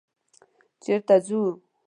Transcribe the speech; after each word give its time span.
_چېرته 0.83 1.15
ځو؟ 1.25 1.41